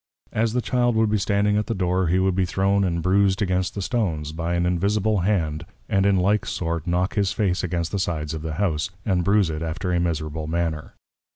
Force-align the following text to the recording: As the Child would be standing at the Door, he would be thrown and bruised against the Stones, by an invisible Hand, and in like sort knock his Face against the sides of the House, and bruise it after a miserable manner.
As 0.31 0.53
the 0.53 0.63
Child 0.63 0.95
would 0.95 1.11
be 1.11 1.19
standing 1.19 1.57
at 1.57 1.67
the 1.67 1.75
Door, 1.75 2.07
he 2.07 2.17
would 2.17 2.33
be 2.33 2.43
thrown 2.47 2.83
and 2.83 3.03
bruised 3.03 3.39
against 3.39 3.75
the 3.75 3.83
Stones, 3.83 4.31
by 4.31 4.55
an 4.55 4.65
invisible 4.65 5.19
Hand, 5.19 5.63
and 5.87 6.07
in 6.07 6.15
like 6.17 6.47
sort 6.47 6.87
knock 6.87 7.13
his 7.13 7.33
Face 7.33 7.63
against 7.63 7.91
the 7.91 7.99
sides 7.99 8.33
of 8.33 8.41
the 8.41 8.53
House, 8.53 8.89
and 9.05 9.23
bruise 9.23 9.51
it 9.51 9.61
after 9.61 9.93
a 9.93 9.99
miserable 9.99 10.47
manner. 10.47 10.95